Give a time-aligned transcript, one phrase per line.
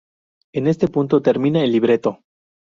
[0.53, 2.23] En este punto termina el libreto.